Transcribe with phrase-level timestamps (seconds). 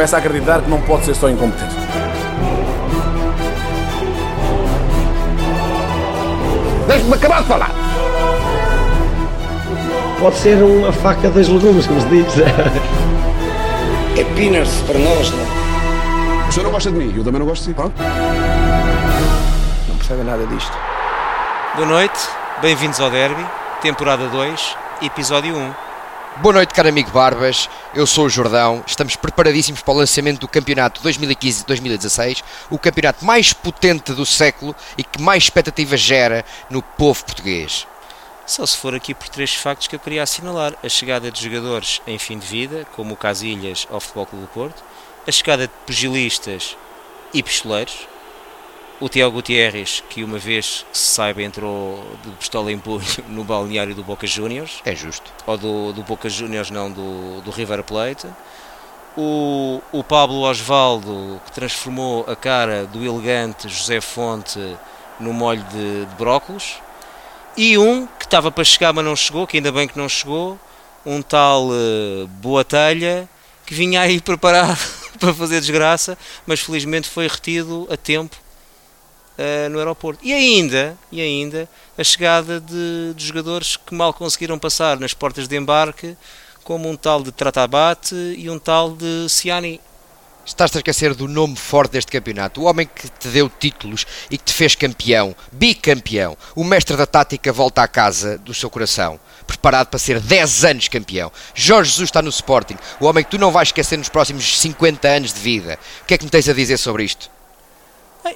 [0.00, 1.78] começa a acreditar que não pode ser só incompetência.
[6.88, 7.70] Deixe-me acabar de falar.
[10.18, 12.34] Pode ser uma faca das legumes, como se diz.
[14.18, 16.48] É peanuts para nós, não?
[16.48, 17.74] O senhor não gosta de mim, eu também não gosto de si.
[17.74, 17.94] Pronto.
[19.88, 20.76] Não percebe nada disto.
[21.76, 22.18] Boa noite,
[22.60, 23.44] bem-vindos ao Derby,
[23.80, 25.89] temporada 2, episódio 1.
[26.38, 27.68] Boa noite, caro amigo Barbas.
[27.92, 28.82] Eu sou o Jordão.
[28.86, 35.04] Estamos preparadíssimos para o lançamento do campeonato 2015-2016, o campeonato mais potente do século e
[35.04, 37.86] que mais expectativas gera no povo português.
[38.46, 42.00] Só se for aqui por três factos que eu queria assinalar: a chegada de jogadores
[42.06, 44.82] em fim de vida, como o Casilhas ao Futebol Clube do Porto,
[45.26, 46.74] a chegada de pugilistas
[47.34, 48.08] e pistoleiros,
[49.00, 53.42] o Tiago Gutierrez, que uma vez que se saiba entrou de pistola em punho no
[53.42, 55.32] balneário do Boca Juniors, É justo.
[55.46, 58.26] ou do, do Boca Juniors, não, do, do River Plate.
[59.16, 64.60] O, o Pablo Osvaldo, que transformou a cara do elegante José Fonte
[65.18, 66.76] no molho de, de brócolos.
[67.56, 70.58] E um que estava para chegar, mas não chegou, que ainda bem que não chegou,
[71.04, 73.28] um tal eh, Boatelha,
[73.66, 74.78] que vinha aí preparado
[75.18, 78.36] para fazer desgraça, mas felizmente foi retido a tempo
[79.40, 80.22] eh, no aeroporto.
[80.22, 85.48] E ainda, e ainda a chegada de, de jogadores que mal conseguiram passar nas portas
[85.48, 86.14] de embarque,
[86.62, 89.80] como um tal de Tratabate e um tal de Ciani.
[90.44, 94.36] Estás a esquecer do nome forte deste campeonato, o homem que te deu títulos e
[94.36, 96.36] que te fez campeão, bicampeão.
[96.54, 100.88] O mestre da tática volta à casa do seu coração, preparado para ser 10 anos
[100.88, 101.32] campeão.
[101.54, 105.08] Jorge Jesus está no Sporting, o homem que tu não vais esquecer nos próximos 50
[105.08, 105.78] anos de vida.
[106.02, 107.39] O que é que me tens a dizer sobre isto?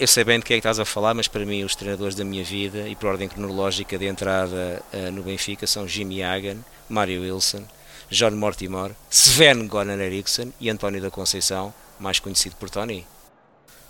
[0.00, 2.14] Eu sei bem de quem é que estás a falar, mas para mim os treinadores
[2.14, 6.56] da minha vida e por ordem cronológica de entrada ah, no Benfica são Jimmy Hagan,
[6.88, 7.62] Mário Wilson,
[8.10, 13.06] John Mortimer, Sven Goran Eriksson e António da Conceição, mais conhecido por Tony.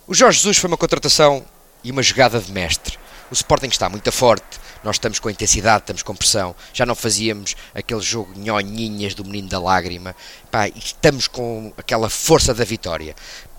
[0.07, 1.45] O Jorge Jesus foi uma contratação
[1.83, 2.99] e uma jogada de mestre.
[3.31, 6.55] O Sporting está muito forte, nós estamos com intensidade, estamos com pressão.
[6.73, 10.15] Já não fazíamos aquele jogo nhonhinhas do menino da lágrima.
[10.51, 13.15] Pá, estamos com aquela força da vitória.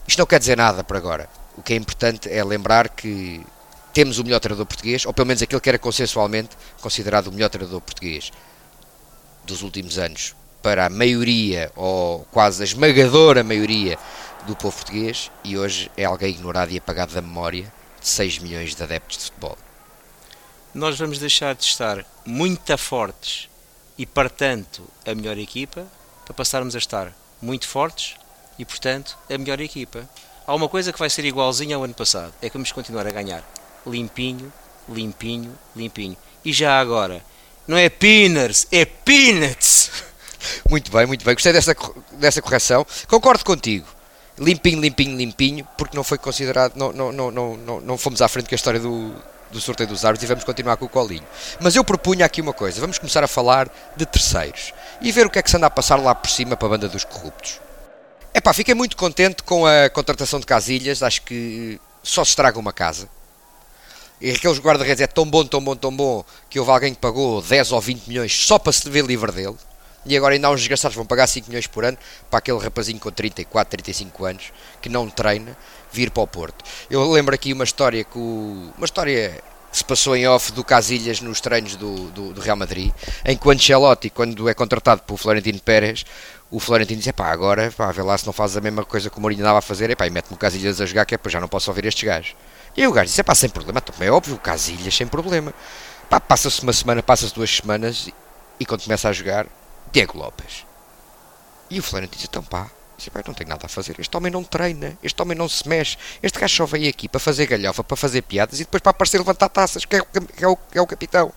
[0.07, 1.27] Isto não quer dizer nada por agora.
[1.57, 3.45] O que é importante é lembrar que
[3.93, 6.49] temos o melhor treinador português, ou pelo menos aquele que era consensualmente
[6.81, 8.31] considerado o melhor treinador português
[9.45, 13.97] dos últimos anos, para a maioria, ou quase a esmagadora maioria
[14.45, 17.71] do povo português, e hoje é alguém ignorado e apagado da memória
[18.01, 19.57] de 6 milhões de adeptos de futebol.
[20.73, 23.47] Nós vamos deixar de estar muito fortes
[23.97, 25.87] e, portanto, a melhor equipa,
[26.25, 28.15] para passarmos a estar muito fortes
[28.59, 30.09] e, portanto, a melhor equipa.
[30.47, 33.11] Há uma coisa que vai ser igualzinha ao ano passado, é que vamos continuar a
[33.11, 33.43] ganhar
[33.85, 34.51] limpinho,
[34.87, 36.15] limpinho, limpinho.
[36.43, 37.23] E já agora,
[37.67, 39.91] não é peanuts, é peanuts!
[40.69, 41.33] Muito bem, muito bem.
[41.33, 41.75] Gostei dessa,
[42.11, 42.85] dessa correção.
[43.07, 43.87] Concordo contigo.
[44.37, 48.27] Limpinho, limpinho, limpinho, porque não foi considerado, não, não, não, não, não, não fomos à
[48.27, 49.11] frente com a história do,
[49.51, 51.23] do sorteio dos árbitros e vamos continuar com o colinho.
[51.59, 53.67] Mas eu propunha aqui uma coisa, vamos começar a falar
[53.97, 56.55] de terceiros e ver o que é que se anda a passar lá por cima
[56.55, 57.59] para a banda dos corruptos.
[58.37, 62.73] Epá, fiquei muito contente com a contratação de Casilhas, acho que só se estraga uma
[62.73, 63.07] casa.
[64.19, 67.41] E aqueles guarda-redes é tão bom, tão bom, tão bom, que houve alguém que pagou
[67.41, 69.55] 10 ou 20 milhões só para se ver livre dele.
[70.05, 71.97] E agora ainda há uns desgraçados vão pagar 5 milhões por ano
[72.29, 74.51] para aquele rapazinho com 34, 35 anos,
[74.81, 75.57] que não treina,
[75.91, 76.63] vir para o Porto.
[76.89, 79.41] Eu lembro aqui uma história que o- uma história
[79.75, 82.93] se passou em off do Casilhas nos treinos do, do, do Real Madrid,
[83.25, 86.05] em que o Ancelotti, quando é contratado pelo Florentino Pérez,
[86.49, 89.17] o Florentino diz, pá, agora, pá, vê lá se não faz a mesma coisa que
[89.17, 91.29] o Mourinho andava a fazer, epá, e mete-me o Casilhas a jogar, que é para
[91.29, 92.37] já não posso ouvir estes gajos.
[92.77, 95.53] E o gajo disse, pá, sem problema, também é óbvio, o Casilhas sem problema.
[96.09, 98.13] Pá, passa-se uma semana, passa-se duas semanas, e,
[98.61, 99.45] e quando começa a jogar,
[99.91, 100.65] Diego Lopes.
[101.69, 102.71] E o Florentino diz, então pá,
[103.09, 105.97] disse, não tenho nada a fazer, este homem não treina, este homem não se mexe,
[106.23, 109.17] este gajo só veio aqui para fazer galhofa, para fazer piadas e depois para aparecer
[109.17, 111.31] levantar taças, que é, o que é o, que é o capitão.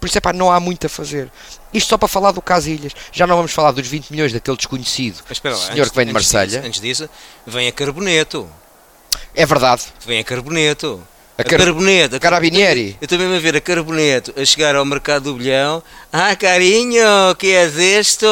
[0.00, 1.30] Por isso é pá, não há muito a fazer.
[1.72, 2.92] Isto só para falar do Casilhas.
[3.12, 6.06] Já não vamos falar dos 20 milhões daquele desconhecido Mas lá, senhor antes- que vem
[6.06, 6.62] de Marselha.
[6.64, 7.08] antes disso,
[7.46, 8.48] vem a Carboneto.
[9.34, 9.82] É verdade.
[10.06, 11.02] Vem a Carboneto.
[11.36, 12.14] A A, Car- Carboneto.
[12.14, 12.96] a Carabinieri.
[13.00, 15.82] Eu estou mesmo a ver a Carboneto a chegar ao mercado do bilhão.
[16.12, 17.02] Ah, carinho,
[17.36, 17.64] que é
[17.98, 18.24] isto?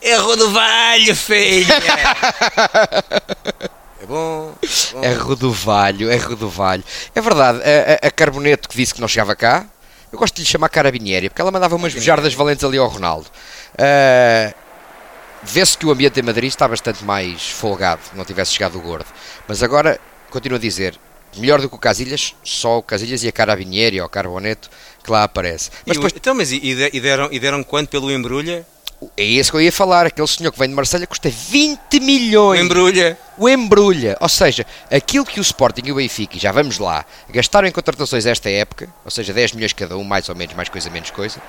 [0.00, 1.74] É Rodovalho, filha!
[4.00, 4.54] é bom.
[4.62, 5.02] é bom.
[5.02, 6.84] É Rodovalho, é Rodovalho.
[7.14, 9.66] É verdade, a, a, Carboneto que disse que não chegava cá,
[10.12, 13.26] eu gosto de lhe chamar Carabinieri, porque ela mandava umas bujardas valentes ali ao Ronaldo.
[13.76, 14.54] Ah,
[15.42, 19.06] Vê-se que o ambiente em Madrid está bastante mais folgado, não tivesse chegado o gordo.
[19.46, 20.00] Mas agora,
[20.30, 20.98] continuo a dizer,
[21.36, 24.68] melhor do que o Casilhas, só o Casilhas e a Carabinieri ou o Carboneto
[25.02, 25.70] que lá aparece.
[25.86, 28.66] Mas E depois, Então, mas e, e deram, e deram quanto pelo embrulha?
[29.16, 30.06] É esse que eu ia falar.
[30.06, 32.60] Aquele senhor que vem de Marselha custa 20 milhões.
[32.60, 33.18] Embrulha.
[33.36, 34.16] O embrulha.
[34.20, 37.72] Ou seja, aquilo que o Sporting e o Benfica, e já vamos lá, gastaram em
[37.72, 41.10] contratações esta época, ou seja, 10 milhões cada um, mais ou menos, mais coisa, menos
[41.10, 41.40] coisa,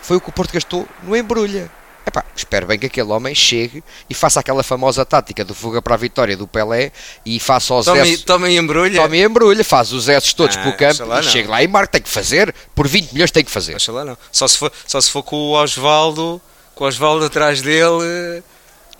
[0.00, 1.70] foi o que o Porto gastou no embrulha.
[2.06, 5.94] Epá, espero bem que aquele homem chegue e faça aquela famosa tática do fuga para
[5.94, 6.92] a vitória do Pelé
[7.24, 8.18] e faça os Toma, S.
[8.18, 9.00] toma e embrulha.
[9.00, 11.68] Tome embrulha, faz os S todos Ah, pelo campo sei lá, e chega lá e
[11.68, 11.92] marca.
[11.92, 13.76] Tem que fazer, por 20 milhões tem que fazer.
[13.88, 14.18] Lá não.
[14.30, 16.42] Só se for, só se for com o Osvaldo,
[16.74, 18.42] com Osvaldo atrás dele,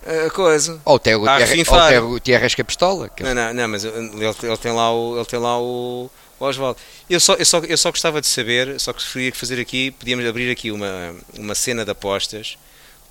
[0.06, 0.80] eh, a coisa.
[0.84, 3.08] Ou até o o Thierry Rasca Pistola.
[3.08, 6.44] que- Não, não, não, mas ele, ele tem lá o, ele tem lá o, o
[6.44, 6.78] Osvaldo.
[7.08, 10.26] Eu só, eu, só, eu só gostava de saber, só que de fazer aqui, podíamos
[10.26, 12.56] abrir aqui uma, uma cena de apostas.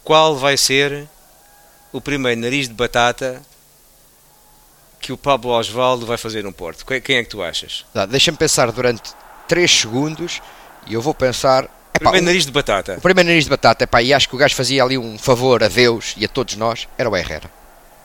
[0.04, 1.07] Qual vai ser
[1.92, 3.42] o primeiro nariz de batata
[5.00, 6.86] que o Pablo Osvaldo vai fazer no Porto?
[6.86, 7.86] Quem, é que tu achas?
[7.94, 9.12] Dá, Deixa-me pensar durante
[9.48, 10.42] 3 segundos
[10.88, 11.69] e eu vou pensar.
[11.95, 12.95] Epá, Primeiro nariz de batata.
[12.98, 15.63] O primeiro nariz de batata, epá, e acho que o gajo fazia ali um favor
[15.63, 17.50] a Deus e a todos nós, era o Herrera.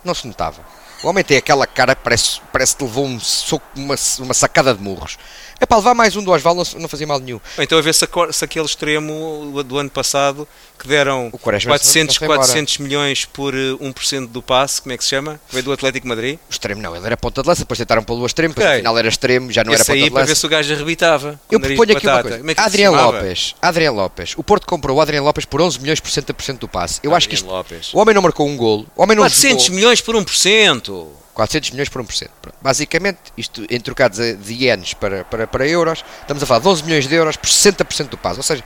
[0.05, 0.61] Não se notava.
[1.02, 4.75] O homem tem aquela cara que parece, parece que levou um soco, uma, uma sacada
[4.75, 5.17] de murros.
[5.60, 7.40] É para levar mais um do Osvaldo, não, não fazia mal nenhum.
[7.58, 10.46] Então a ver se, a se aquele extremo do ano passado
[10.78, 12.38] que deram O Quaresma 400, já foi embora.
[12.38, 15.40] 400 milhões por eh, 1% do passe, como é que se chama?
[15.50, 16.38] Veio do Atlético Madrid.
[16.49, 18.76] O extremo não, ele era ponta de lança, depois tentaram pô-lo a extremo, depois Ok.
[18.76, 20.32] afinal era extremo, já não era Esse ponta aí de para lança.
[20.32, 21.40] ver se o gajo arrebitava.
[21.50, 22.50] Eu proponho aqui uma coisa.
[22.50, 22.96] É que Adriano?
[22.96, 23.55] Lopes.
[23.60, 24.34] Adriano Lopes.
[24.37, 27.00] O Porto comprou o Adriano Lopes por 11 milhões por 60% do passe.
[27.02, 27.49] Eu acho que isto,
[27.93, 28.87] o homem não marcou um golo.
[28.94, 29.76] O homem não 400 jogou.
[29.76, 31.06] milhões por 1%.
[31.38, 32.31] 400 milhões por 1%.
[32.43, 32.56] Pronto.
[32.61, 36.82] Basicamente, isto em trocados de ienes para, para, para euros, estamos a falar de 11
[36.82, 38.40] milhões de euros por 60% do passe.
[38.40, 38.64] Ou seja,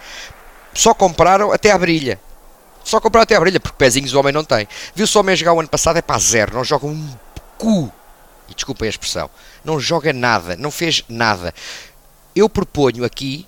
[0.73, 2.19] só compraram até à brilha.
[2.83, 4.67] Só compraram até à brilha, porque pezinhos o homem não tem.
[4.95, 7.15] Viu-se o homem jogar o ano passado, é para zero, não joga um
[7.59, 7.93] cu.
[8.49, 9.29] E desculpem a expressão.
[9.63, 11.53] Não joga nada, não fez nada.
[12.35, 13.47] Eu proponho aqui,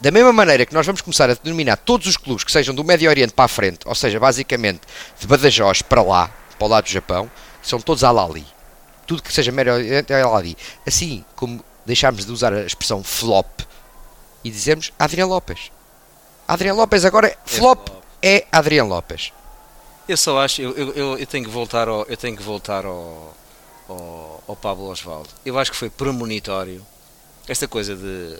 [0.00, 2.84] da mesma maneira que nós vamos começar a denominar todos os clubes que sejam do
[2.84, 4.82] Médio Oriente para a frente, ou seja, basicamente
[5.18, 7.28] de Badajoz para lá, para o lado do Japão,
[7.68, 8.46] são todos Alali.
[9.06, 10.56] Tudo que seja Médio Oriente é Alali.
[10.86, 13.60] Assim como deixarmos de usar a expressão flop
[14.42, 15.70] e dizermos Adriano Lopes.
[16.48, 17.88] Adriano Lopes agora, flop
[18.22, 19.32] é Adriano Lopes.
[20.08, 22.84] Eu só acho, eu, eu, eu- eu tenho que voltar ao, eu tenho que voltar
[22.84, 23.34] ao,
[23.88, 25.28] ao, ao Pablo Osvaldo.
[25.44, 26.84] Eu acho que foi premonitório
[27.48, 28.38] esta coisa de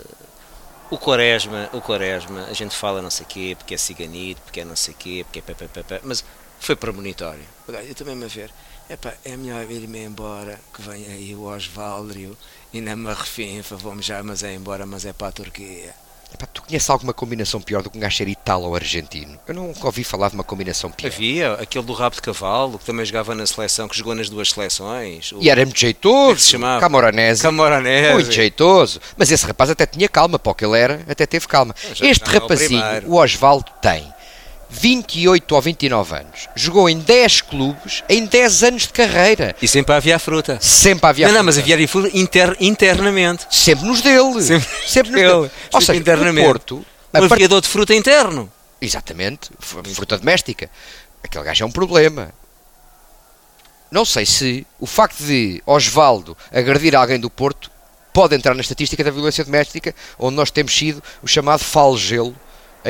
[0.90, 4.64] o Quaresma, o Quaresma, a gente fala não sei quê, porque é ciganito, porque é
[4.64, 6.25] não sei quê, porque é pé, pé, pé, pé, mas
[6.61, 7.43] foi premonitório.
[7.69, 8.50] Eu também me a ver,
[8.88, 12.37] epá, é melhor ir-me embora, que vem aí o Osvaldo e o-
[12.73, 15.94] e não me arrefinfa, vamos já, mas é embora, mas é para a Turquia.
[16.35, 19.38] Epá, tu conheces alguma combinação pior do que um gajo ser italo ou argentino?
[19.47, 21.06] Eu nunca ouvi falar de uma combinação pior.
[21.06, 24.50] Havia aquele do rabo de cavalo, que também jogava na seleção, que jogou nas duas
[24.50, 25.31] seleções.
[25.31, 26.41] O E era muito Como é jeitoso.
[26.41, 26.81] se chamava?
[26.81, 27.43] Camoranese.
[27.43, 28.12] Camoranese.
[28.14, 29.00] Muito jeitoso.
[29.17, 31.75] Mas esse rapaz até tinha calma, para o que ele era, até teve calma.
[32.00, 34.12] Este é rapazinho, o Osvaldo, tem
[34.68, 36.48] 28 ou 29 anos.
[36.54, 39.54] Jogou em 10 clubes em 10 anos de carreira.
[39.60, 40.58] E sempre havia a fruta.
[40.60, 41.44] Sempre havia não, não, fruta.
[41.46, 43.46] mas havia a fruta inter, internamente.
[43.50, 44.42] Sempre nos dele.
[44.42, 45.32] Sempre Sempre, nos ele.
[45.32, 45.50] dele.
[45.72, 46.44] Ou Sempre seja, internamente.
[46.46, 46.86] o Porto...
[47.14, 48.52] Um part- aviador de fruta interno.
[48.80, 49.50] Exatamente.
[49.60, 50.68] Fruta doméstica.
[51.22, 52.30] Aquele gajo é um problema.
[53.90, 57.70] Não sei se o facto de Osvaldo agredir alguém do Porto
[58.12, 62.34] pode entrar na estatística da violência doméstica, onde nós temos sido o chamado falgelo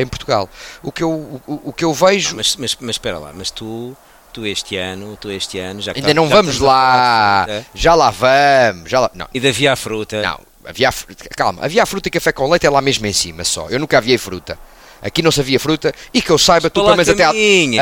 [0.01, 0.49] em Portugal.
[0.83, 2.37] O que eu, o, o que eu vejo...
[2.37, 3.97] Mas, mas, mas espera lá, mas tu,
[4.33, 7.45] tu este ano, tu este ano, já Ainda tá- não já vamos falar lá.
[7.47, 8.91] fruta, Já lá vamos.
[8.91, 9.11] Já lá...
[9.15, 10.23] Não, E de havia a fruta.
[10.23, 13.07] Não, havia a fruta, calma, havia a fruta e café com leite é lá mesmo
[13.07, 13.69] em cima só.
[13.69, 14.59] Eu nunca havia fruta.
[15.03, 17.33] Aqui não se havia fruta e que eu saiba, tu pelo menos até há,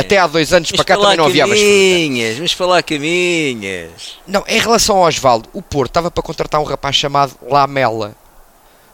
[0.00, 1.74] até há dois anos Mas para cá também não havia mais fruta.
[1.74, 4.18] caminhas, para lá caminhas.
[4.26, 8.14] Não, em relação ao Osvaldo, o Porto estava para contratar um rapaz chamado Lamela.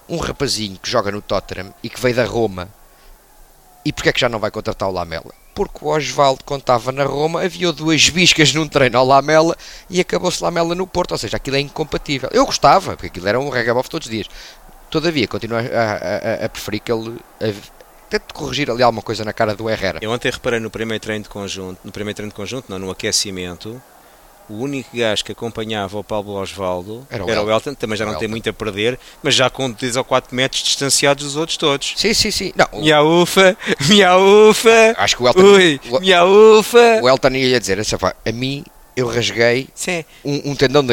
[0.09, 2.69] Um rapazinho que joga no Tottenham e que veio da Roma.
[3.85, 5.33] E porquê é que já não vai contratar o Lamela?
[5.55, 9.57] Porque o Osvaldo, estava na Roma, havia duas biscas num treino ao Lamela
[9.89, 11.13] e acabou-se Lamela no Porto.
[11.13, 12.29] Ou seja, aquilo é incompatível.
[12.33, 14.27] Eu gostava, porque aquilo era um regabof todos os dias.
[14.91, 17.19] Todavia, continuo a, a- a- preferir que ele...
[17.41, 20.01] A, tente corrigir ali alguma coisa na cara do Herrera.
[20.03, 22.91] Eu ontem reparei no primeiro treino de conjunto, no primeiro treino de conjunto, não, no
[22.91, 23.81] aquecimento,
[24.50, 28.04] o único gajo que acompanhava o Pablo Osvaldo Era era o o, Elton, também já
[28.04, 28.30] O não tem Elton.
[28.30, 31.95] muito a perder, mas já com 3 ou 4 metros distanciados dos outros todos.
[31.97, 32.52] Sim, sim, sim.
[32.57, 33.57] Não, o- Minha ufa,
[33.88, 35.40] minha ufa, acho que o Elton...
[35.40, 37.00] ui, o- minha ufa.
[37.02, 38.64] O Elton ia dizer, "Essa pá, a mim
[38.97, 39.69] eu rasguei
[40.25, 40.85] um, um tendão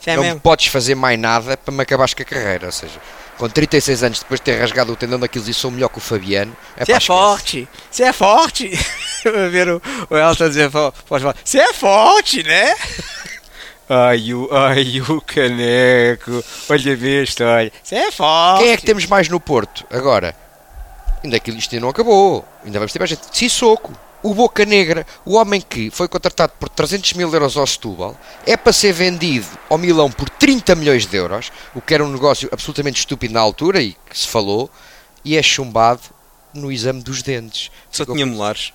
[0.00, 0.40] Sim, é não mesmo.
[0.40, 2.66] podes fazer mais nada para me acabares com a carreira.
[2.66, 2.94] Ou seja,
[3.38, 6.00] com 36 anos depois de ter rasgado o tendão daqueles e sou melhor que o
[6.00, 6.54] Fabiano.
[6.76, 8.70] É você pá, é forte, você é forte.
[9.24, 12.74] a ver o, o Elton dizer, você é forte, né?
[13.90, 17.72] Ai o, ai, o caneco, olha a minha história.
[17.82, 18.62] Você é forte.
[18.62, 20.36] Quem é que temos mais no Porto agora?
[21.24, 22.44] Ainda que isto ainda não acabou.
[22.62, 23.22] Ainda vamos ter mais gente.
[23.32, 28.18] Sissoko, o Boca Negra, o homem que foi contratado por 300 mil euros ao Setúbal,
[28.46, 32.10] é para ser vendido ao Milão por 30 milhões de euros, o que era um
[32.12, 34.68] negócio absolutamente estúpido na altura e que se falou,
[35.24, 36.00] e é chumbado
[36.54, 37.70] no exame dos dentes.
[37.90, 38.72] Só Ficou- tinha molares.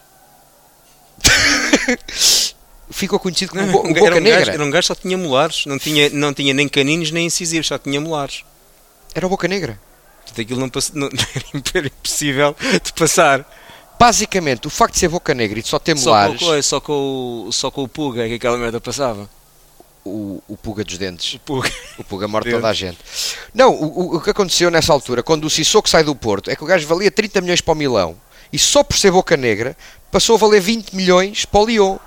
[2.92, 4.54] Ficou conhecido como Não, Bo- o era, Boca um gajo, Negra.
[4.54, 5.66] era um gajo só tinha molares.
[5.66, 8.44] Não tinha, não tinha nem caninos nem incisivos, só tinha molares.
[9.16, 9.80] Era o Boca Negra.
[10.22, 11.10] Portanto, aquilo não, pass- não
[11.74, 13.46] era impossível de passar.
[14.08, 16.46] Basicamente, o facto de ser Boca Negra e de só ter Só com, molares, o
[16.46, 19.30] coisa, só, com o, só com o Puga é que aquela merda passava.
[20.04, 21.36] o, o Puga dos Dentes.
[21.36, 21.72] O Puga.
[21.98, 22.98] O Puga morre toda a gente.
[23.54, 26.56] Não, o, o- o que aconteceu nessa altura, quando o Sissoko sai do Porto, é
[26.58, 28.18] que o gajo valia 30 milhões para o Milão
[28.52, 29.74] e só por ser Boca Negra
[30.12, 31.98] passou a valer 20 milhões para o Lyon.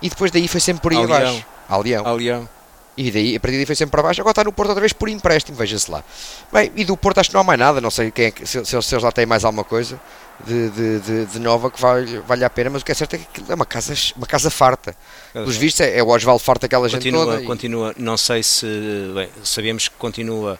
[0.00, 1.24] E depois daí foi sempre por aí Ao abaixo.
[1.32, 1.44] Leão.
[1.68, 2.06] Ao Leão.
[2.06, 2.48] Ao Leão.
[2.96, 4.20] E daí, a partir daí foi sempre para baixo.
[4.20, 6.04] Agora está no Porto outra vez por empréstimo, veja-se lá.
[6.52, 7.80] Bem, e do Porto acho que não há mais nada.
[7.80, 9.98] Não sei quem é que- se, se, se eles lá têm mais alguma coisa
[10.46, 12.70] de, de, de, de nova que vale, vale a pena.
[12.70, 14.96] Mas o que é certo é que aquilo é uma casa, uma casa farta.
[15.32, 17.42] Pelos vistos, é, é o Osvaldo farta aquela gente Continua, toda.
[17.42, 18.66] e- continua, não sei se.
[19.14, 20.58] Bem, sabemos que continua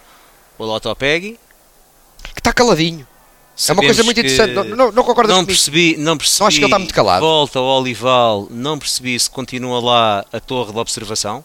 [0.58, 1.38] o Lotopegui.
[2.34, 3.06] que está caladinho.
[3.68, 4.54] É uma coisa muito interessante.
[4.54, 5.48] Não, não, não concordas Não comigo?
[5.48, 6.46] percebi, não percebi.
[6.46, 7.20] acho que ele está muito calado.
[7.20, 11.44] Volta ao Olival, não percebi se continua lá a torre de observação.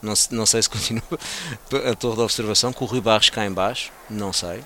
[0.00, 1.02] Não, não sei se continua
[1.90, 3.90] a torre de observação com o Rui Barros cá em baixo.
[4.08, 4.60] Não sei.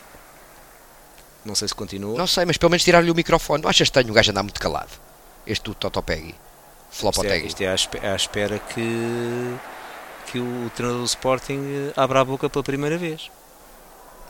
[1.45, 2.17] Não sei se continua.
[2.19, 3.63] Não sei, mas pelo menos tirar-lhe o microfone.
[3.63, 4.91] Não achas estranho o gajo andar muito calado?
[5.47, 6.29] Este do Totopegui.
[6.29, 7.47] isto, é, Flopotegui.
[7.47, 9.55] isto é à espe- à espera que,
[10.31, 13.31] que o treinador do Sporting eh, abra a boca pela primeira vez.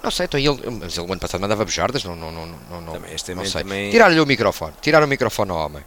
[0.03, 2.81] Não sei, então ele, mas ele o ano passado mandava bujardas, não, não, não, não,
[2.81, 3.62] não, Também, este não sei.
[3.65, 5.83] também- Tirar-lhe o microfone, tirar o microfone ao homem.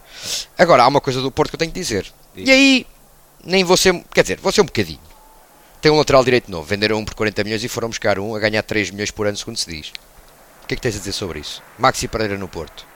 [0.57, 2.11] Agora, há uma coisa do Porto que eu tenho que dizer.
[2.35, 2.45] Diz.
[2.47, 2.87] E aí,
[3.45, 4.99] nem vou ser, quer dizer, vou ser um bocadinho.
[5.81, 8.39] Tem um lateral direito novo, venderam um por 40 milhões e foram buscar um a
[8.39, 9.93] ganhar 3 milhões por ano, segundo se diz.
[10.71, 11.61] O que é que tens a dizer sobre isso?
[11.77, 12.87] Maxi Pereira no Porto.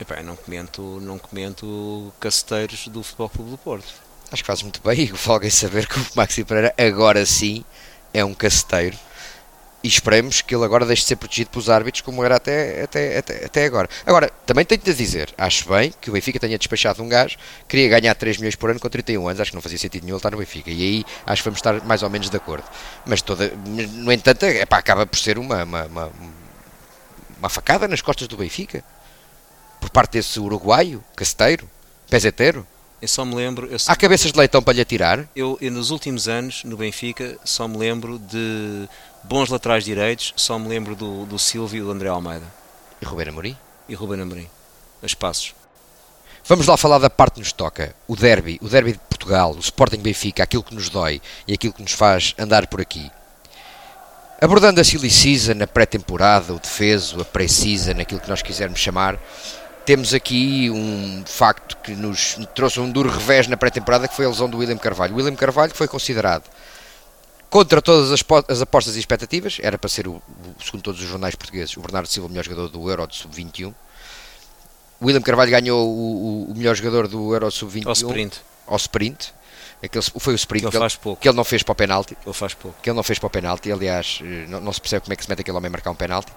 [0.00, 3.86] Epá, não comento, não comento caceteiros do Futebol Clube do Porto.
[4.32, 7.64] Acho que fazes muito bem e folguem saber que o Maxi Pereira agora sim
[8.12, 8.98] é um caceteiro
[9.84, 13.18] e esperemos que ele agora deixe de ser protegido pelos árbitros como era até, até,
[13.18, 13.88] até, até agora.
[14.04, 17.36] Agora, também tenho de te dizer, acho bem que o Benfica tenha despachado um gajo,
[17.68, 20.16] queria ganhar 3 milhões por ano com 31 anos, acho que não fazia sentido nenhum
[20.16, 22.64] ele estar no Benfica e aí acho que vamos estar mais ou menos de acordo.
[23.06, 23.52] Mas toda,
[23.94, 26.12] no entanto, é, pá, acaba por ser uma, uma, uma,
[27.42, 28.84] uma facada nas costas do Benfica
[29.80, 31.68] por parte desse uruguaio, caceteiro,
[32.08, 32.64] peseteiro.
[33.00, 35.26] Eu só me lembro, eu, Há cabeças de leitão para lhe atirar.
[35.34, 38.88] eu, eu nos últimos anos no Benfica só me lembro de
[39.24, 42.46] bons laterais direitos, só me lembro do, do Silvio e do André Almeida
[43.00, 43.56] E Ruben Amorim?
[43.88, 44.48] e Ruben Amorim.
[45.02, 45.52] As passos.
[46.46, 47.92] Vamos lá falar da parte que nos toca.
[48.06, 51.72] O derby, o derby de Portugal, o Sporting Benfica, aquilo que nos dói e aquilo
[51.72, 53.10] que nos faz andar por aqui.
[54.42, 59.16] Abordando a silly season, a pré-temporada, o defeso, a pré-season, aquilo que nós quisermos chamar,
[59.86, 64.28] temos aqui um facto que nos trouxe um duro revés na pré-temporada, que foi a
[64.28, 65.14] lesão do William Carvalho.
[65.14, 66.42] O William Carvalho foi considerado
[67.48, 70.20] contra todas as, as apostas e expectativas, era para ser, o,
[70.64, 73.72] segundo todos os jornais portugueses, o Bernardo Silva, o melhor jogador do Euro de Sub-21.
[75.00, 78.76] O William Carvalho ganhou o, o- o melhor jogador do Euro Sub-21 Ao sprint, ao
[78.76, 79.34] sprint.
[79.82, 82.16] Aquele, foi o sprint ele que ele, que ele não fez para o penalti.
[82.24, 82.76] Ele faz pouco.
[82.80, 83.72] Que ele não fez para o penalti.
[83.72, 85.90] Aliás, eh, não, não se percebe como é que se mete aquele homem a marcar
[85.90, 86.32] um penalti.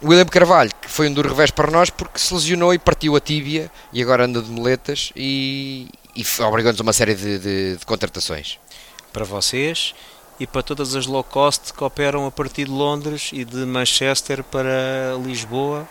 [0.00, 3.14] O William Carvalho, que foi um duro revés para nós porque se lesionou e partiu
[3.14, 7.76] a tíbia e agora anda de moletas e, e obrigou-nos a uma série de, de-
[7.76, 8.58] de contratações.
[9.12, 9.94] Para vocês
[10.40, 14.42] e para todas as low cost que operam a partir de Londres e de Manchester
[14.42, 15.86] para Lisboa,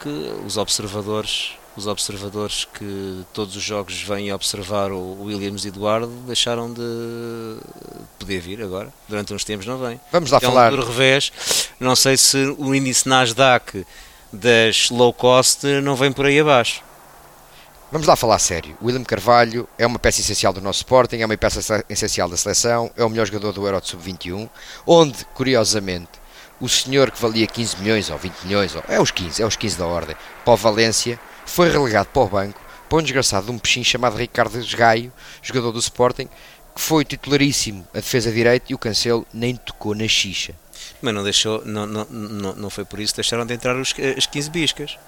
[0.00, 0.08] que
[0.46, 6.72] os observadores, os observadores que todos os jogos vêm observar o Williams e Eduardo deixaram
[6.72, 7.56] de
[8.18, 8.92] poder vir agora.
[9.08, 10.00] Durante uns tempos não vêm.
[10.12, 10.72] Vamos lá é falar.
[10.72, 11.32] um revés.
[11.80, 13.84] Não sei se o índice Nasdaq
[14.32, 16.82] das low cost não vem por aí abaixo.
[17.92, 18.76] Vamos lá falar sério.
[18.80, 22.28] O William Carvalho é uma peça essencial do nosso Sporting, é uma peça se- essencial
[22.28, 24.48] da seleção, é o melhor jogador do Euro de Sub-21,
[24.84, 26.10] onde, curiosamente,
[26.60, 29.54] o senhor que valia 15 milhões ou 20 milhões, ou, é os 15, é os
[29.54, 33.52] 15 da ordem, para o Valência, foi relegado para o banco, para um desgraçado de
[33.52, 36.28] um peixinho chamado Ricardo Gaio, jogador do Sporting,
[36.74, 40.54] que foi titularíssimo a defesa direita e o Cancelo nem tocou na xixa.
[41.00, 43.94] Mas não deixou, não, não, não, não foi por isso que deixaram de entrar os,
[44.16, 44.98] as 15 biscas.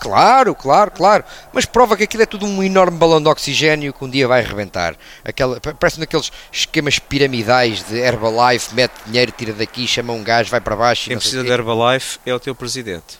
[0.00, 1.24] Claro, claro, claro.
[1.52, 4.42] Mas prova que aquilo é tudo um enorme balão de oxigênio que um dia vai
[4.42, 4.96] rebentar.
[5.22, 10.50] Aquela, pa- parece naqueles esquemas piramidais de Herbalife, mete dinheiro, tira daqui, chama um gajo,
[10.50, 11.08] vai para baixo.
[11.08, 11.50] Quem precisa de.
[11.50, 13.18] Herbalife é o teu presidente.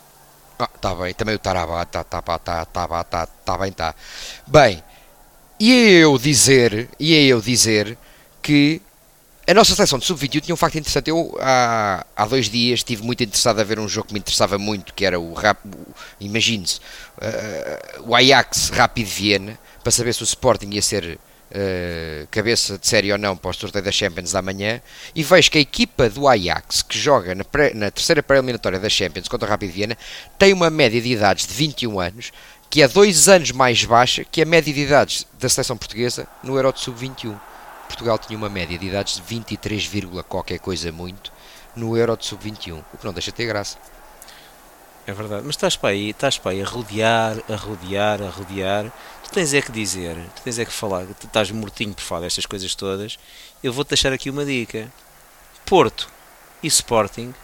[0.61, 3.95] Ah, tá bem, também o Tarabá, tá, tá, tá, tá, tá, tá, tá bem, tá.
[4.47, 4.83] Bem,
[5.59, 7.97] e é eu dizer, e é eu dizer
[8.43, 8.83] que
[9.49, 11.11] A nossa seleção de sub-21 tinha um facto interessante.
[11.11, 14.59] Eu, há, há dois dias, estive muito interessado a ver um jogo que me interessava
[14.59, 15.37] muito, que era o, o
[16.21, 16.79] imagine-se,
[17.19, 21.19] uh, o Ajax Rapid Viena, para saber se o Sporting ia ser
[21.51, 24.81] uh, cabeça de série ou não para o sorteio da Champions da manhã,
[25.15, 28.89] e vejo que a equipa do Ajax, que joga na, pré- na terceira pré-eliminatória da
[28.89, 29.99] Champions contra o Rapid Viena,
[30.39, 32.33] tem uma média de idades de 21 anos,
[32.69, 36.57] que é dois anos mais baixa que a média de idades da seleção portuguesa no
[36.57, 37.39] Euro de Sub-21.
[37.89, 41.33] Portugal tinha uma média de idades de 23, vírgula qualquer coisa muito
[41.75, 43.77] no Euro de Sub-21, o que não deixa de ter graça.
[45.11, 48.93] É verdade, mas estás para aí, estás para aí a rodear, a rodear, a rodear.
[49.25, 52.21] Tu tens é que dizer, tu tens é que falar, tu estás mortinho por falar
[52.21, 53.19] destas coisas todas.
[53.61, 54.89] Eu vou-te deixar aqui uma dica:
[55.67, 56.09] Porto
[56.63, 57.35] e Sporting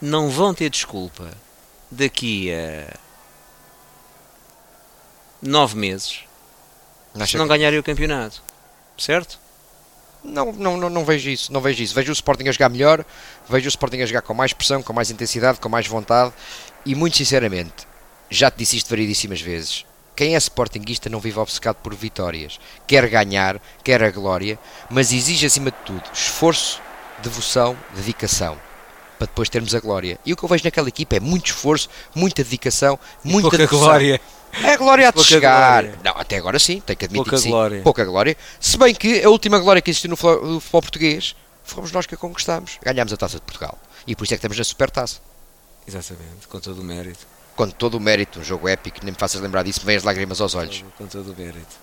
[0.00, 1.30] não vão ter desculpa
[1.90, 2.96] daqui a
[5.42, 6.24] nove meses
[7.14, 8.42] Acha se não ganharem o campeonato,
[8.96, 9.38] certo?
[10.22, 11.94] Não, não, não, não vejo isso, não vejo isso.
[11.94, 13.04] Vejo o Sporting a jogar melhor,
[13.48, 16.32] vejo o Sporting a jogar com mais pressão, com mais intensidade, com mais vontade
[16.84, 17.86] e muito sinceramente,
[18.30, 19.84] já te disse isto variedíssimas vezes.
[20.16, 22.58] Quem é Sportingista não vive obcecado por vitórias.
[22.88, 24.58] Quer ganhar, quer a glória,
[24.90, 26.80] mas exige acima de tudo esforço,
[27.22, 28.58] devoção, dedicação.
[29.16, 30.18] Para depois termos a glória.
[30.26, 33.80] E o que eu vejo naquela equipa é muito esforço, muita dedicação, muita Pouca devoção.
[33.80, 34.20] glória.
[34.64, 35.82] É a glória a de chegar.
[35.84, 35.98] glória.
[36.04, 37.50] Não, até agora sim, tem que admitir Pouca que sim.
[37.50, 37.82] glória.
[37.82, 38.36] Pouca glória.
[38.60, 41.34] Se bem que a última glória que existiu no futebol português
[41.64, 42.78] fomos nós que a conquistámos.
[42.82, 43.78] Ganhámos a taça de Portugal.
[44.06, 45.20] E por isso é que estamos na super taça.
[45.86, 47.26] Exatamente, com todo o mérito.
[47.56, 50.02] Com todo o mérito, um jogo épico, nem me faças lembrar disso, me vêm as
[50.04, 50.84] lágrimas aos olhos.
[50.96, 51.76] Com todo o mérito.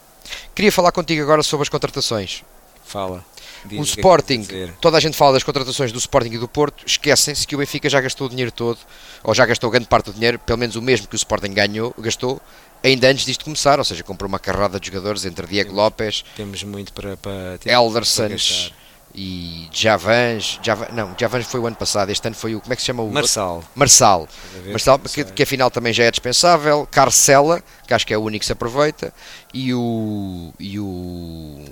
[0.53, 2.43] Queria falar contigo agora sobre as contratações.
[2.85, 3.25] Fala.
[3.65, 4.47] Diz O é que Sporting,
[4.79, 7.89] toda a gente fala das contratações do Sporting e do Porto, esquecem-se que o Benfica
[7.89, 8.77] já gastou o dinheiro todo,
[9.23, 11.93] ou já gastou grande parte do dinheiro, pelo menos o mesmo que o Sporting ganhou,
[11.97, 12.39] gastou,
[12.83, 16.63] ainda antes disto começar, ou seja, comprou uma carrada de jogadores entre Diego Lopes, Temos
[16.63, 17.17] muito para.
[17.17, 18.71] para temos Eldersons
[19.17, 22.75] e Javans, Javan, não, Javans foi o ano passado, este ano foi o, como é
[22.75, 23.63] que se chama o Marçal.
[23.73, 24.27] Marçal?
[24.67, 28.41] Marçal que, que afinal também já é dispensável, Carcela, que acho que é o único
[28.41, 29.13] que se aproveita,
[29.53, 31.63] e o e o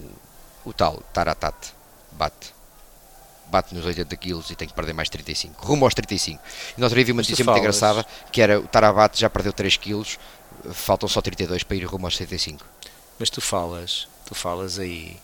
[0.65, 1.55] o tal Taratat,
[2.11, 2.53] bate
[3.47, 6.41] bate nos 80 kg e tem que perder mais 35, rumo aos 35.
[6.75, 9.77] E nós vi uma notícia muito falas- engraçada, que era o Tarabat já perdeu 3
[9.77, 10.03] kg,
[10.71, 12.65] faltam só 32 para ir rumo aos 65.
[13.19, 15.17] Mas tu falas, tu falas aí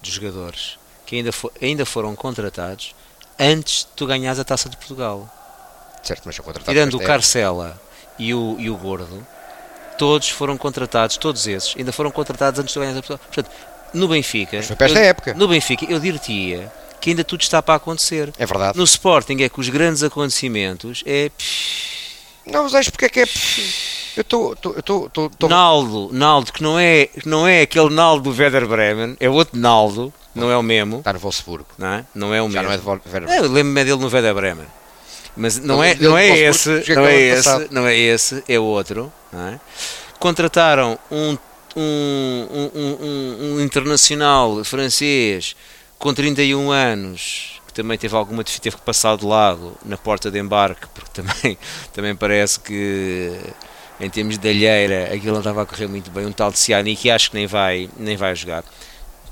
[0.00, 1.30] de jogadores que ainda,
[1.60, 2.94] ainda foram contratados
[3.38, 5.28] antes de tu ganhares a taça de Portugal.
[6.02, 7.00] Certo, mas Tirando o.
[7.00, 7.78] Carcela
[8.18, 9.26] e o, e o Gordo,
[9.98, 13.26] todos foram contratados, todos esses, ainda foram contratados antes de tu ganhares a Portugal.
[13.32, 13.50] Portanto,
[13.94, 15.34] no Benfica, Mas foi para esta eu- época.
[15.34, 18.32] no Benfica, eu dir-te-ia que ainda tudo está para acontecer.
[18.38, 18.76] É verdade.
[18.78, 21.30] No Sporting é que os grandes acontecimentos é
[22.46, 23.24] Não, mas porque é que é.
[24.16, 24.54] Eu estou.
[24.78, 25.30] Estou.
[25.48, 30.12] Naldo, Naldo, que não é, não é aquele Naldo do Werder Bremen, é outro Naldo,
[30.34, 31.66] não é o mesmo, Está no Wolfsburgo.
[31.78, 32.04] não é?
[32.14, 32.64] Não é o Já mesmo.
[32.68, 33.30] não é de Wolfsburgo.
[33.30, 34.66] É, eu lembro-me dele no Werder Bremen.
[35.36, 38.58] Mas não Ele- é, não é esse, chegou não é esse, não é esse, é
[38.60, 39.12] outro.
[39.32, 39.60] não é?
[40.20, 41.36] Contrataram um,
[41.76, 45.56] um, um, um- um- internacional francês
[45.98, 50.38] com 31 anos, que também teve alguma teve que passar de lado na porta de
[50.38, 51.58] embarque, porque também,
[51.92, 53.32] também parece que
[54.00, 57.10] em termos de alheira aquilo estava a correr muito bem, um tal de Ciani que
[57.10, 58.64] acho que nem vai, nem vai jogar.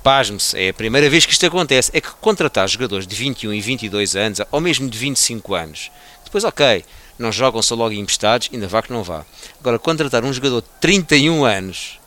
[0.03, 3.61] Pasme-se, é a primeira vez que isto acontece, é que contratar jogadores de 21 e
[3.61, 5.93] 22 anos, ou mesmo de 25 anos,
[6.25, 6.85] depois ok,
[7.19, 9.25] não jogam só logo emprestados, ainda vá que não vá.
[9.61, 12.01] Agora, contratar um jogador de 31 anos,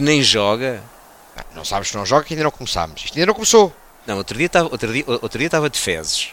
[0.00, 0.82] que nem joga,
[1.54, 3.02] Não sabes que não joga que ainda não começámos.
[3.04, 3.72] Isto ainda não começou.
[4.06, 6.30] não, outro dia estava, outro dia, outro dia de fezes,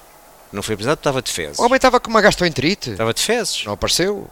[0.52, 2.92] não foi apresentado, estava de fezes, O homem estava com uma gastroenterite.
[2.92, 4.28] estava de fezes, Não apareceu.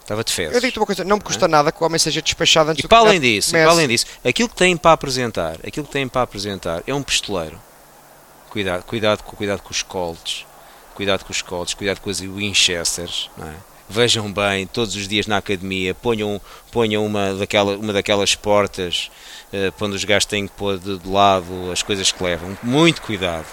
[0.00, 0.54] estava de fezes.
[0.54, 2.82] Eu digo-te uma coisa, não me custa nada que o homem seja despachado antes E
[2.82, 3.64] do para além disso, e comece.
[3.66, 7.02] para além disso, aquilo que têm para apresentar, aquilo que têm para apresentar é um
[7.02, 7.58] pistoleiro.
[8.50, 10.44] Cuidado, cuidado, com- cuidado com os Colts,
[10.94, 13.54] cuidado com os Colts, cuidado com os Winchesters, não é?
[13.92, 19.10] Vejam bem, todos os dias na academia, ponham, ponham uma, daquela, uma daquelas portas
[19.76, 22.56] para onde os gajos têm que pôr de, de lado as coisas que levam.
[22.62, 23.46] Muito cuidado,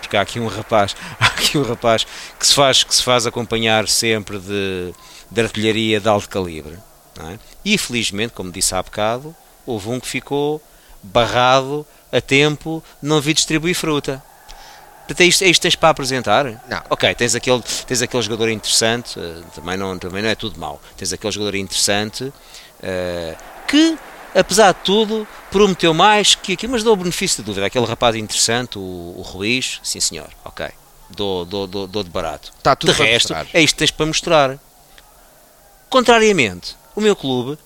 [0.00, 2.06] porque há aqui um rapaz, há aqui um rapaz
[2.38, 4.94] que se faz, que se faz acompanhar sempre de,
[5.30, 6.78] de artilharia de alto calibre.
[7.20, 7.38] é?
[7.62, 10.62] E felizmente, como disse há bocado, houve um que ficou
[11.02, 14.22] barrado a tempo não vir distribuir fruta.
[15.18, 16.44] É isto, é que tens para apresentar?
[16.68, 16.82] Não.
[16.88, 20.80] Ok, tens aquele, tens aquele jogador interessante, eh, também, não, também não é tudo mau.
[20.96, 22.32] Tens aquele jogador interessante
[22.82, 23.36] eh,
[23.68, 23.98] que,
[24.34, 27.66] apesar de tudo, prometeu mais que aqui, mas dou o benefício da dúvida.
[27.66, 30.68] Aquele rapaz interessante, o, o Ruiz, sim senhor, ok.
[31.10, 32.50] Dou, dou, dou, dou de barato.
[32.56, 33.46] Está tudo de para resto, mostrar.
[33.52, 34.58] é isto que tens para mostrar.
[35.90, 37.58] Contrariamente, o meu clube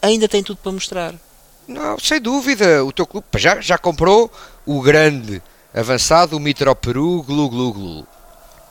[0.00, 1.14] ainda tem tudo para mostrar.
[1.66, 2.84] Não, sem dúvida.
[2.84, 4.32] O teu clube já, já comprou
[4.64, 5.42] o grande
[5.74, 8.06] avançado, o Mitro Peru, Glu Glu Glu.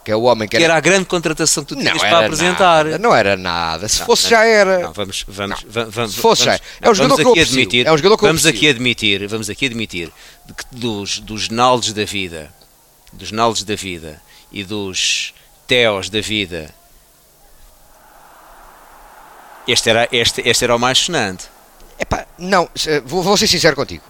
[0.04, 2.26] Que é o homem que Que era a grande contratação que tu tinhas era para
[2.26, 2.86] apresentar.
[2.86, 3.90] Nada, não era nada.
[3.90, 4.80] Se Não, fosse não, já era.
[4.80, 6.66] Não, vamos, vamos, va- vamos, Se fosse vamos, já.
[6.82, 10.12] É um jogador vamos aqui admitir, É um jogador vamos aqui admitir, vamos aqui admitir
[10.72, 12.50] dos dos Naldes da vida,
[13.12, 15.34] dos Naldes da vida e dos
[15.68, 16.74] Teos da vida.
[19.68, 21.46] Este era, este, este era o mais sonante.
[22.00, 22.70] Epá, não,
[23.06, 24.04] vou, vou ser sincero contigo.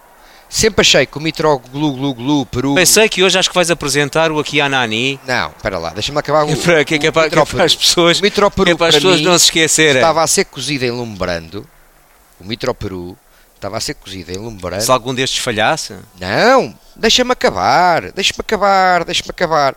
[0.50, 2.76] Sempre achei que o Mitro Glu Glu Peru.
[2.76, 5.20] Pensei que hoje acho que vais apresentar o aqui Anani.
[5.28, 6.56] Não, espera lá, deixa-me acabar o.
[6.58, 8.76] Para, que é, que é para, que é para as pessoas, O Mitro Peru é
[8.76, 9.98] para as para pessoas mim, não se esquecerem.
[9.98, 11.68] Estava a ser cozido em lumbrando.
[12.40, 13.18] O Mitro Peru
[13.56, 14.84] estava a ser cozido em lumbrando.
[14.84, 19.76] Se algum destes falhasse, Não, deixa-me acabar, deixa-me acabar, deixa-me acabar.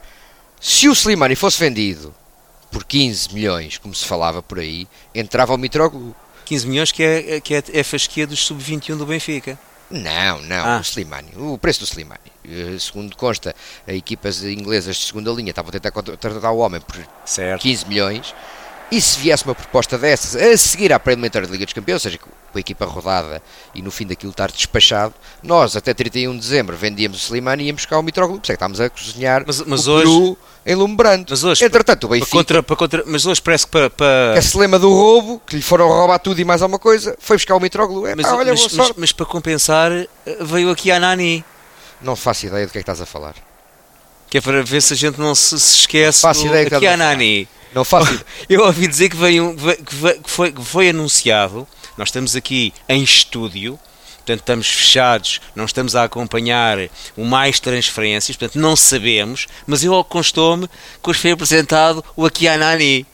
[0.61, 2.15] Se o Slimani fosse vendido
[2.71, 6.15] por 15 milhões, como se falava por aí, entrava o Mitroglou.
[6.45, 9.59] 15 milhões que é, que é, é a fasquia dos sub-21 do Benfica.
[9.91, 10.79] Não, não, Ah.
[10.79, 12.21] o Slimani, o preço do Slimani.
[12.45, 13.55] Eh, Segundo consta,
[13.87, 17.63] as equipas inglesas de segunda linha estavam a tentar contratar o homem por Certo.
[17.63, 18.35] 15 milhões.
[18.91, 22.11] E se viesse uma proposta dessas a seguir à pré-eliminatória da Liga dos Campeões, ou
[22.11, 23.41] seja, com a equipa rodada
[23.73, 27.67] e no fim daquilo estar despachado, nós até 31 de dezembro vendíamos o Slimani e
[27.69, 28.39] íamos buscar o Mitroglou.
[28.41, 31.27] Por isso é que estávamos a cozinhar Mas- mas o hoje- Peru em Lumbrando.
[31.31, 33.89] Mas hoje, Entretanto, o Benfica, contra, para contra, mas hoje parece que para.
[33.91, 37.17] para que se lema do roubo, que lhe foram roubar tudo e mais alguma coisa,
[37.21, 38.09] foi buscar o Mitroglou.
[38.09, 38.95] É, mas, pá, olha, mas, boa mas- sorte.
[39.01, 39.93] mas para compensar,
[40.41, 41.45] veio aqui a Nani.
[42.03, 43.35] Não faço ideia do que é que estás a falar.
[44.29, 46.23] Que é para ver se a gente não se, se esquece.
[46.23, 47.11] Faço do- ideia que aqui a a falar.
[47.75, 48.27] Não faço ideia.
[48.49, 51.67] Eu ouvi dizer que, veio, ve- que, ve- que foi, que foi anunciado.
[51.97, 53.79] Nós estamos aqui em estúdio,
[54.17, 56.79] portanto estamos fechados, não estamos a acompanhar
[57.17, 60.67] o mais transferências, portanto não sabemos, mas eu constou-me
[61.03, 63.07] que hoje foi apresentado o aqui a Nani.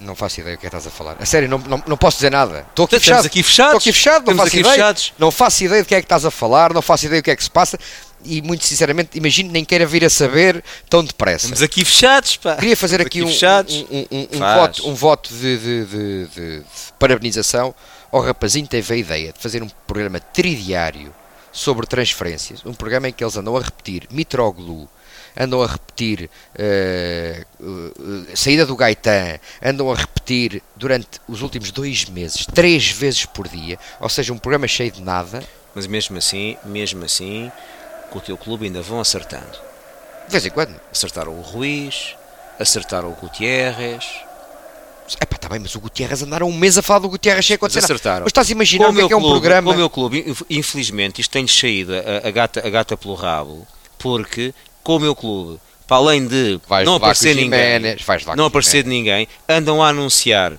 [0.00, 1.16] Não faço ideia do que é que estás a falar.
[1.20, 2.66] A sério, não, não, não posso dizer nada.
[2.68, 3.26] Estou aqui fechado.
[3.26, 3.74] aqui fechados.
[3.74, 4.74] Estou aqui fechado, não faço ideia.
[5.18, 7.30] Não faço ideia do que é que estás a falar, não faço ideia do que
[7.30, 7.78] é que se passa
[8.24, 11.46] e muito sinceramente imagino nem queira vir a saber tão depressa.
[11.46, 12.56] Estamos aqui fechados, pá.
[12.56, 13.74] Queria fazer Estamos aqui um, fechados.
[13.74, 14.60] um, um- um- um Faz.
[14.60, 16.64] voto, um voto de, de- de- de- de
[16.98, 17.74] parabenização
[18.10, 21.12] ao rapazinho que teve a ideia de fazer um programa tridiário
[21.52, 24.88] sobre transferências, um programa em que eles andam a repetir Mitroglou,
[25.36, 31.70] andam a repetir eh, eh, eh, saída do Gaetan, andam a repetir durante os últimos
[31.70, 35.42] dois meses, três vezes por dia, ou seja, um programa cheio de nada.
[35.74, 37.50] Mas mesmo assim, mesmo assim,
[38.14, 39.58] com o teu clube ainda vão acertando.
[40.26, 40.72] De vez em quando.
[40.92, 42.14] Acertaram o Ruiz,
[42.60, 44.06] acertaram o Gutierrez.
[45.20, 47.80] Epá, tá bem, mas o Gutierrez andaram um mês a falar do Gutierrez sem acontecer
[47.80, 48.20] acertaram.
[48.22, 49.70] Mas estás a imaginar o que é, que é um clube- programa...
[49.70, 53.14] Com o meu clube, inf- infelizmente, isto tem saído a, a gata, a gata pelo
[53.14, 53.66] rabo,
[53.98, 57.96] porque com o meu clube, para além de Vais não aparecer ninguém,
[58.36, 60.52] não aparecer de ninguém, andam a anunciar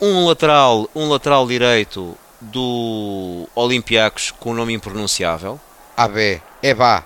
[0.00, 5.58] um lateral, um lateral direito do Olympiacos com um nome impronunciável.
[5.96, 7.04] AB, Eba,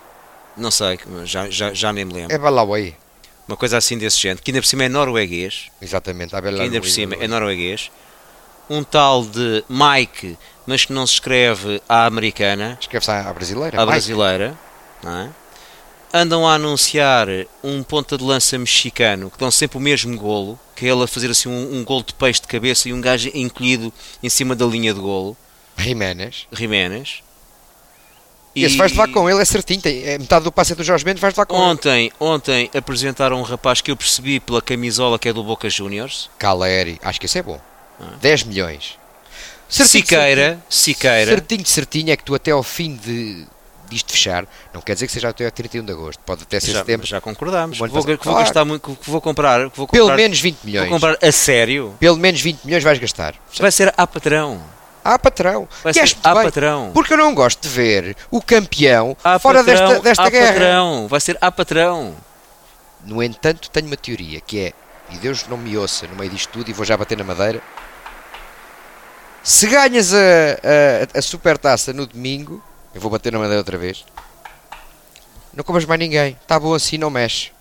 [0.57, 2.35] Não sei, já, já, já nem me lembro.
[2.35, 2.97] Eba Laway.
[3.47, 5.71] Uma coisa assim desse género, que ainda por cima é norueguês.
[5.83, 7.91] Exatamente, AB que ainda por cima é norueguês,
[8.71, 13.83] um tal de Mike, mas que não se escreve à americana, Escreve-se à brasileira.
[13.83, 14.59] à brasileira,
[15.03, 15.31] não é?
[16.17, 17.27] andam a anunciar
[17.63, 21.07] um ponta de lança mexicano que dão sempre o mesmo golo, que é ele a
[21.09, 23.93] fazer assim um, um golo de peixe de cabeça e um gajo encolhido
[24.23, 25.37] em cima da linha de golo,
[25.77, 26.47] Jiménez.
[26.53, 27.23] Jiménez.
[28.55, 29.81] E esse vais levar com ele, é certinho.
[29.81, 31.65] Tem, é metade do passe do Jorge Mendes, vais levar com ele.
[31.65, 36.31] Ontem, ontem apresentaram um rapaz que eu percebi pela camisola que é do Boca Juniors,
[36.39, 37.61] Caleri, acho que esse é bom.
[38.21, 38.99] 10 milhões.
[39.69, 43.47] Certinho, Siqueira, Siqueira, Certinho, certinho é que tu até ao fim de
[43.89, 46.73] disto fechar, não quer dizer que seja até ao 31 de agosto, pode até ser
[46.73, 50.05] já, setembro, já Que vou, que vou gastar muito, que vou comprar, que vou pelo
[50.09, 50.89] comprar, menos 20 vou milhões.
[50.89, 51.95] comprar a sério.
[51.99, 53.35] Pelo menos 20 milhões vais gastar.
[53.59, 54.61] Vai ser a patrão.
[55.05, 55.69] Ah, patrão.
[55.83, 56.91] Vai ser bem, patrão.
[56.95, 60.53] Porque eu não gosto de ver o campeão A fora patrão, desta, desta a guerra.
[60.53, 61.09] patrão.
[61.09, 62.17] Vai ser a patrão.
[63.05, 64.73] No entanto, tenho uma teoria que é,
[65.11, 67.61] e Deus não me ouça no meio disto tudo, e vou já bater na madeira.
[69.43, 70.17] Se ganhas a,
[71.15, 72.63] a, a supertaça no domingo,
[72.95, 74.07] eu vou bater na madeira outra vez.
[75.53, 77.53] Não compras mais ninguém, está bom assim, não mexe.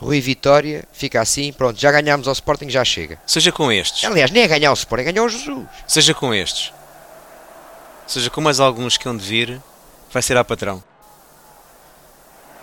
[0.00, 3.18] Rui Vitória, fica assim, pronto, já ganhámos ao Sporting, já chega.
[3.26, 4.02] Seja com estes.
[4.04, 5.66] Aliás, nem é ganhar o Sporting, é ganhar o Jesus.
[5.86, 6.72] Seja com estes.
[8.06, 9.60] Seja com mais alguns que hão de vir.
[10.10, 10.82] Vai ser a patrão.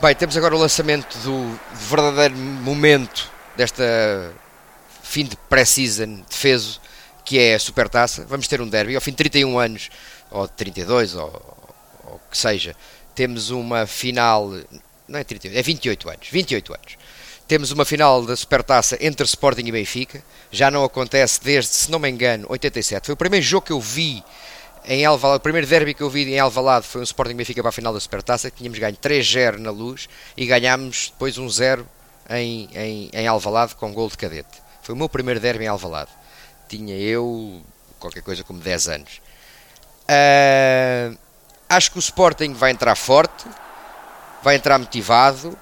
[0.02, 4.34] Bem, temos agora o lançamento do verdadeiro momento desta
[5.02, 6.82] fim de pré-season defeso,
[7.24, 8.26] que é a Supertaça.
[8.28, 8.96] Vamos ter um derby.
[8.96, 9.90] Ao fim de 31 anos,
[10.30, 11.24] ou de 32, ou,
[12.06, 12.76] ou o que seja,
[13.16, 14.52] temos uma final.
[15.08, 16.28] Não é 38, é 28 anos.
[16.30, 16.98] 28 anos.
[17.48, 20.22] Temos uma final da Supertaça entre Sporting e Benfica.
[20.52, 23.06] Já não acontece desde, se não me engano, 87.
[23.06, 24.24] Foi o primeiro jogo que eu vi
[24.86, 27.70] em Alvalade, o primeiro derby que eu vi em Alvalade foi um Sporting Benfica para
[27.70, 31.86] a final da Supertaça, tínhamos ganho 3-0 na luz e ganhámos depois um 0
[32.30, 34.62] em, em, em Alvalade com gol de cadete.
[34.82, 36.10] Foi o meu primeiro derby em Alvalade.
[36.70, 37.62] Tinha eu
[38.00, 39.22] qualquer coisa como 10 anos.
[40.04, 41.18] Uh,
[41.68, 43.46] acho que o Sporting vai entrar forte,
[44.42, 45.58] vai entrar motivado.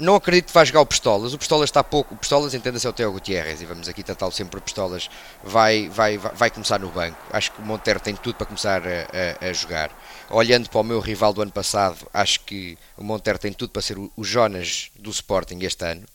[0.00, 1.34] Não acredito que vai jogar o Pistolas.
[1.34, 2.14] O Pistolas está pouco.
[2.14, 3.60] O Pistolas, entenda-se, é o Teo Gutierrez.
[3.60, 5.10] E vamos aqui tratá-lo sempre por Pistolas.
[5.44, 7.18] Vai, vai, vai, vai, começar no banco.
[7.30, 9.90] Acho que o Montero tem tudo para começar a, a, a, jogar.
[10.30, 13.82] Olhando para o meu rival do ano passado, acho que o Montero tem tudo para
[13.82, 16.06] ser o, o Jonas do Sporting este ano.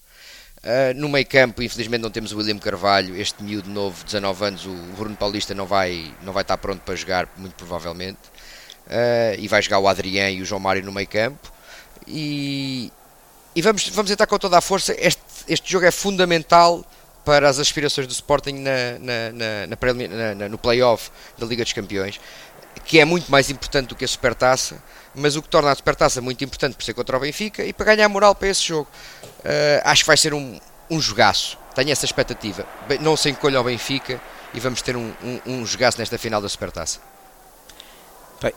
[0.64, 3.16] Uh, no meio campo, infelizmente, não temos o William Carvalho.
[3.16, 6.96] Este miúdo novo, 19 anos, o Bruno Paulista, não vai, não vai estar pronto para
[6.96, 8.18] jogar, muito provavelmente.
[8.88, 11.54] Uh, e vai jogar o Adrián e o João Mário no meio campo.
[12.08, 12.92] E,
[13.56, 14.96] e vamos, vamos entrar com toda a força.
[14.98, 16.86] Este, este jogo é fundamental
[17.24, 22.20] para as aspirações do Sporting na, na, na, no play-off da Liga dos Campeões,
[22.84, 24.82] que é muito mais importante do que a Supertaça,
[25.16, 27.96] mas o que torna a Supertaça muito importante por ser contra o Benfica e para
[27.96, 28.90] ganhar moral para esse jogo.
[29.40, 32.68] Uh, acho que vai ser um, um jogaço, tenho essa expectativa.
[33.00, 34.22] Não se encolha ao Benfica
[34.54, 37.00] e vamos ter um, um, um jogaço nesta final da Supertaça.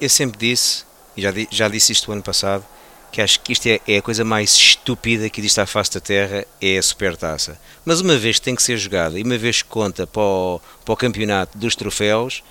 [0.01, 0.85] Eu sempre disse,
[1.17, 2.65] e já, já disse isto o ano passado,
[3.11, 6.01] que acho que isto é, é, a coisa mais estúpida que existe à face da
[6.01, 7.59] Terra, é a supertaça.
[7.85, 10.61] Mas uma vez que tem que ser jogada e uma vez que conta para o,
[10.85, 12.43] para o campeonato dos troféus,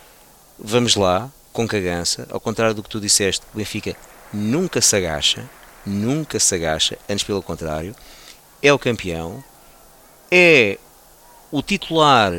[0.58, 3.96] vamos lá, com cagança, ao contrário do que tu disseste, o Benfica
[4.34, 5.50] nunca se agacha,
[5.86, 7.96] nunca se agacha, antes pelo contrário,
[8.62, 9.44] é o campeão,
[10.32, 10.78] é
[11.52, 12.34] o titular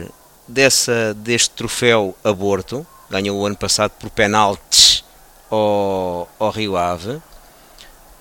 [0.46, 5.04] dessa, deste troféu aborto, ganhou o ano passado por penaltis
[5.50, 7.20] ao, ao Rio Ave,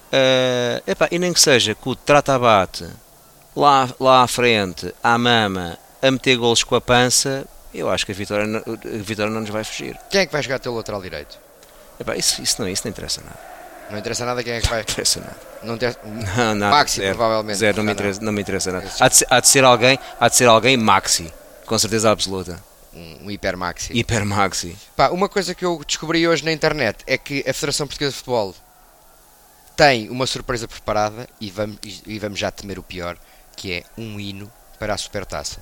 [0.08, 2.88] Uh, epá, e nem que seja com o trata-bate
[3.56, 8.12] lá, lá à frente, à mama, a meter golos com a pança, eu acho que
[8.12, 9.98] a vitória, a vitória não nos vai fugir.
[10.10, 11.38] Quem é que vai jogar teu lateral direito?
[12.00, 13.58] Epá, isso, isso, não, isso não interessa nada.
[13.90, 14.80] Não interessa nada quem é que vai.
[14.80, 15.38] Não interessa nada.
[15.64, 16.00] Não, interessa...
[16.04, 17.58] não nada, Maxi, zero, provavelmente.
[17.58, 18.92] Zero, não, me interessa, não me interessa nada.
[19.00, 21.34] Há de, ser, há de, ser, alguém, há de ser alguém maxi,
[21.66, 22.62] com certeza absoluta.
[22.94, 23.98] Um, um hiper maxi.
[23.98, 24.76] Hiper maxi.
[24.96, 28.18] Pá, uma coisa que eu descobri hoje na internet é que a Federação Portuguesa de
[28.18, 28.54] Futebol
[29.78, 33.16] tem uma surpresa preparada e vamos, e vamos já temer o pior,
[33.56, 35.62] que é um hino para a supertaça.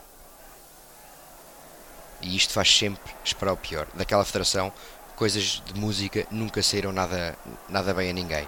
[2.21, 3.85] E isto faz sempre esperar o pior.
[3.93, 4.71] Daquela federação,
[5.17, 8.47] coisas de música nunca saíram nada, nada bem a ninguém.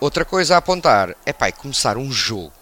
[0.00, 2.52] Outra coisa a apontar é pai, começar um jogo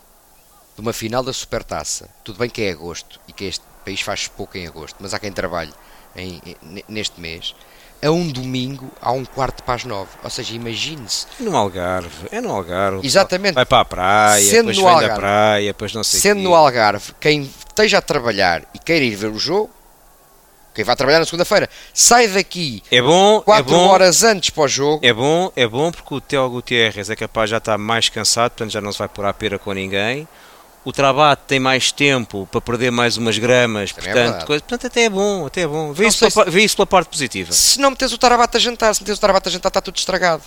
[0.74, 2.10] de uma final da supertaça.
[2.22, 5.18] Tudo bem que é agosto e que este país faz pouco em agosto, mas há
[5.18, 5.72] quem trabalhe
[6.14, 6.40] em,
[6.86, 7.54] neste mês
[8.02, 10.10] a um domingo a um quarto para as nove.
[10.22, 11.26] Ou seja, imagine-se.
[11.40, 13.06] No Algarve, é no Algarve.
[13.06, 13.54] Exatamente.
[13.54, 16.54] Vai para a praia, Sendo depois no Algarve, da praia, depois não sei Sendo no
[16.54, 19.70] Algarve, quem esteja a trabalhar e queira ir ver o jogo,
[20.74, 24.64] quem vai trabalhar na segunda-feira, sai daqui é bom, 4 é bom, horas antes para
[24.64, 25.04] o jogo.
[25.04, 28.50] É bom, é bom porque o Teo Gutierrez é capaz de já estar mais cansado,
[28.50, 30.28] portanto já não se vai pôr à pera com ninguém
[30.86, 34.62] o trabalho tem mais tempo para perder mais umas gramas, Também é portanto, é coisa,
[34.62, 35.92] portanto até é bom, até é bom.
[35.92, 36.50] Vê, isso pela, se...
[36.52, 37.52] vê isso pela parte positiva.
[37.52, 39.96] Se não metes o Tarabata a jantar, se metes o Tarabata a jantar está tudo
[39.96, 40.44] estragado.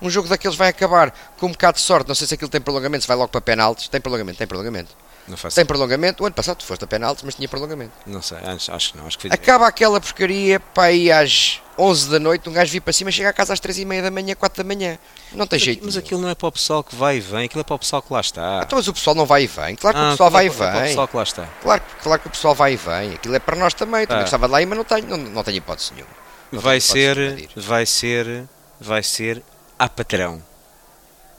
[0.00, 2.58] Um jogo daqueles vai acabar com um bocado de sorte, não sei se aquilo tem
[2.58, 4.96] prolongamento, se vai logo para penaltis, tem prolongamento, tem prolongamento.
[5.26, 7.92] Não faço tem prolongamento, o ano passado tu foste a penaltis, mas tinha prolongamento.
[8.06, 12.18] Não sei, acho que não, acho que Acaba aquela porcaria para ir às 11 da
[12.18, 14.10] noite, um gajo vir para cima e chega a casa às 3 e meia da
[14.10, 14.98] manhã, 4 da manhã.
[15.32, 15.84] Não tem mas, jeito.
[15.84, 17.78] Mas aquilo não é para o pessoal que vai e vem, aquilo é para o
[17.78, 18.62] pessoal que lá está.
[18.64, 19.76] Então, mas o pessoal não vai e vem.
[19.76, 20.66] Claro que ah, o pessoal vai e vem.
[20.66, 21.48] É para o pessoal que lá está.
[21.62, 23.14] Claro, claro que o pessoal vai e vem.
[23.14, 24.06] Aquilo é para nós também.
[24.06, 24.22] Também ah.
[24.22, 26.12] gostava de lá ir, mas não tenho, não, não tenho hipótese nenhuma.
[26.50, 28.44] Não vai ser, vai ser,
[28.80, 29.42] vai ser
[29.78, 30.42] a patrão.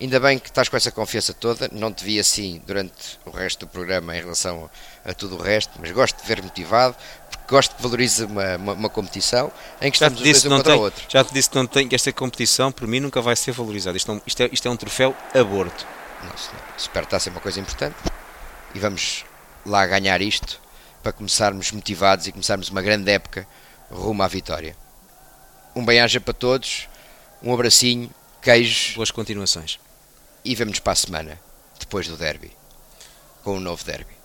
[0.03, 1.69] Ainda bem que estás com essa confiança toda.
[1.71, 4.69] Não te vi assim durante o resto do programa em relação
[5.05, 6.93] a tudo o resto, mas gosto de ver motivado,
[7.31, 10.57] porque gosto de valorizar uma, uma, uma, competição em que já estamos os dois um
[10.57, 11.05] contra o outro.
[11.07, 13.95] Já te disse que, não tem, que esta competição, por mim, nunca vai ser valorizada.
[13.95, 15.87] Isto, isto, é, isto é um troféu aborto.
[16.21, 16.61] Não, senhor.
[16.77, 17.95] Espero que está a ser uma coisa importante
[18.75, 19.23] e vamos
[19.65, 20.59] lá ganhar isto
[21.01, 23.47] para começarmos motivados e começarmos uma grande época
[23.89, 24.75] rumo à vitória.
[25.73, 26.89] Um bem-aja para todos,
[27.41, 28.11] um abracinho,
[28.41, 28.95] queijos.
[28.95, 29.79] Boas continuações.
[30.45, 31.39] E vemos para a semana,
[31.79, 32.51] depois do derby,
[33.43, 34.22] com um novo derby.